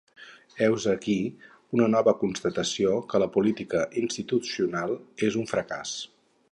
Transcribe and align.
Heus 0.67 0.85
aquí 0.93 1.17
una 1.79 1.89
nova 1.97 2.15
constatació 2.23 2.97
que 3.13 3.23
la 3.25 3.29
política 3.37 3.85
institucional 4.05 4.99
és 5.29 5.41
un 5.45 5.51
fracàs. 5.55 5.99